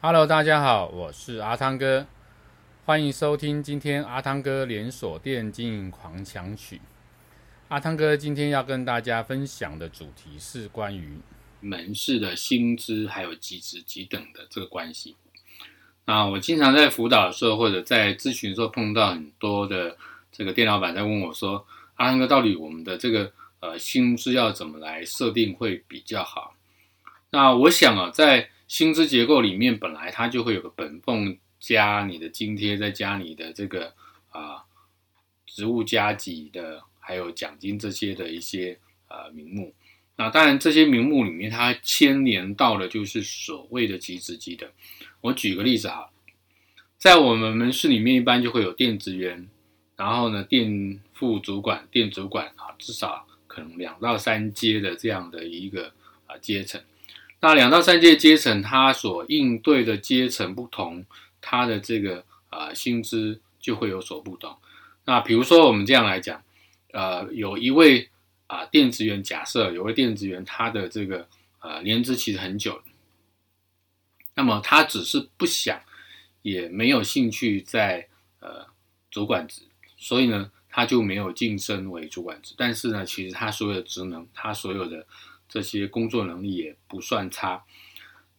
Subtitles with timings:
[0.00, 2.06] Hello，大家好，我是阿汤哥，
[2.84, 6.80] 欢迎收听今天阿汤哥连锁店经营狂想曲。
[7.66, 11.18] 阿汤哥今天要跟大家分享的主题是关于
[11.58, 15.16] 门市的薪资还有级职级等的这个关系。
[16.04, 19.96] 那我经常在辅导的时候或者在咨询的时候碰到很多的
[20.30, 21.66] 这个店老板在问我说
[21.98, 26.54] ：“阿汤哥，到底我们的这个呃薪资要怎么来设定会比较好？”
[27.30, 33.92] 那我想啊，在薪资结构里面本来它就会有个本俸加你的津贴，再加你的这个
[34.28, 34.62] 啊
[35.46, 39.74] 职务加级的，还有奖金这些的一些呃名目。
[40.16, 44.70] 那当然这些名目里面它牵连到的就是所谓的级职级的。
[45.22, 46.10] 我举个例子哈，
[46.98, 49.48] 在我们门市里面一般就会有店职员，
[49.96, 55.92] 然后呢店副主管、店主管啊，至少可能两到三阶的这样的一个
[56.26, 56.80] 啊阶层。
[57.40, 61.04] 那两到三阶阶层，它所应对的阶层不同，
[61.40, 64.56] 它的这个呃薪资就会有所不同。
[65.04, 66.42] 那比如说我们这样来讲，
[66.92, 68.08] 呃，有一位
[68.48, 71.28] 啊、呃、店职员，假设有位电职员，他的这个
[71.60, 72.82] 呃年资其实很久，
[74.34, 75.80] 那么他只是不想，
[76.42, 78.08] 也没有兴趣在
[78.40, 78.66] 呃
[79.10, 79.62] 主管职，
[79.96, 82.54] 所以呢，他就没有晋升为主管职。
[82.58, 85.06] 但是呢，其实他所有的职能，他所有的
[85.48, 87.64] 这些工作能力也不算差，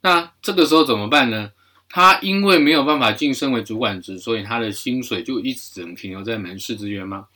[0.01, 1.51] 那这个时候怎么办呢？
[1.89, 7.27] 他因为没有办法晋升为主管职，所以他的薪水就一直只能停留在门市职员吗？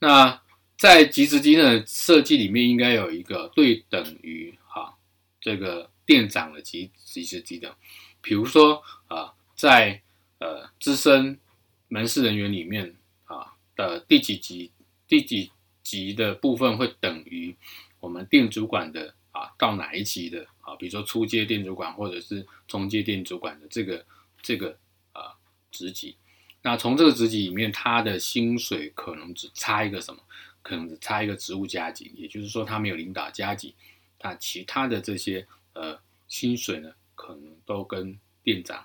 [0.00, 0.42] 那
[0.76, 4.96] 在级职级的设计里面，应该有一个对等于哈
[5.40, 7.76] 这个店长的级级职级的，
[8.20, 10.02] 比如说啊，在
[10.40, 11.38] 呃资深
[11.86, 12.96] 门市人员里面
[13.26, 14.72] 啊的第几级
[15.06, 15.52] 第几
[15.84, 17.54] 级的部分会等于。
[18.02, 20.74] 我们店主管的啊，到哪一级的啊？
[20.74, 24.04] 比如说初阶店主管或者是中阶店主管的这个
[24.42, 24.76] 这个
[25.12, 25.32] 啊
[25.70, 26.16] 职级，
[26.62, 30.20] 那从这个职级里面，他的薪水可能只差一个什么？
[30.62, 33.72] 可能只差一个职务加级，也就是说他没有领导加级，
[34.20, 35.96] 那其他的这些呃
[36.26, 38.84] 薪水呢，可能都跟店长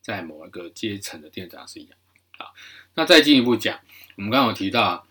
[0.00, 1.98] 在某一个阶层的店长是一样
[2.38, 2.48] 啊。
[2.94, 3.78] 那再进一步讲，
[4.16, 5.06] 我们刚刚有提到，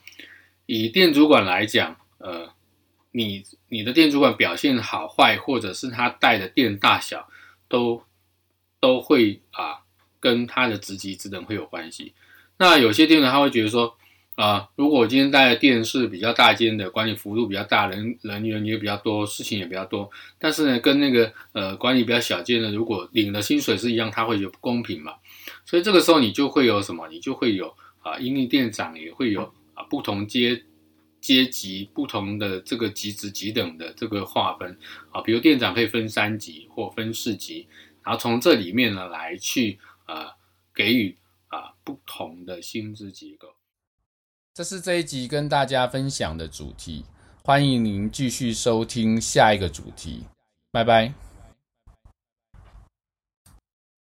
[0.65, 2.51] 以店主管来讲，呃。
[3.15, 7.29] 你你的店主管表现好坏，或者是他带的店大小，
[7.69, 8.03] 都
[8.79, 9.79] 都会啊
[10.19, 12.13] 跟他的职级职能会有关系。
[12.57, 13.95] 那有些店呢，他会觉得说
[14.35, 20.09] 啊，如果我今天带的店是比较大间的，管理幅度比较大，人人员也比较多，事情也比较多，
[20.39, 25.13] 但是呢，跟那个呃管理比较小间的，如果领的薪水是一样，他会觉得不公平嘛。
[25.65, 27.07] 所以这个时候你就会有什么？
[27.09, 29.43] 你就会有啊，因为店长也会有
[29.75, 30.63] 啊不同阶。
[31.23, 34.77] 阶级不同的这个级职级等的这个划分
[35.09, 37.65] 啊，比如店长可以分三级或分四级，
[38.03, 40.35] 然后从这里面呢来去啊
[40.75, 41.17] 给予
[41.47, 43.47] 啊不同的薪资结构。
[44.53, 47.05] 这是这一集跟大家分享的主题，
[47.41, 50.25] 欢迎您继续收听下一个主题，
[50.71, 51.32] 拜拜。